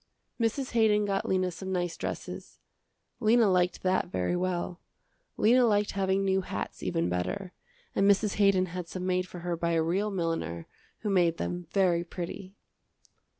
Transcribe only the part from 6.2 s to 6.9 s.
new hats